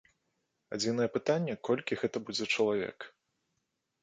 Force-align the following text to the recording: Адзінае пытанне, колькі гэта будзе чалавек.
Адзінае 0.77 1.05
пытанне, 1.17 1.53
колькі 1.69 1.99
гэта 2.01 2.17
будзе 2.31 2.45
чалавек. 2.55 2.99